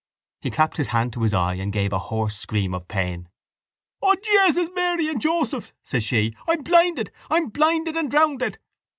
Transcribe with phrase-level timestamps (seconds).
[0.39, 3.29] He clapped his hand to his eye and gave a hoarse scream of pain.
[4.01, 5.73] —O Jesus, Mary and Joseph!
[5.83, 6.35] says she.
[6.47, 7.11] _I'm blinded!
[7.29, 8.57] I'm blinded and drownded!